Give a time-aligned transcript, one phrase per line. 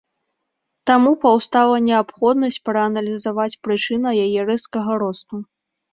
[0.89, 5.35] Таму паўстала неабходнасць прааналізаваць прычыну яе рэзкага росту.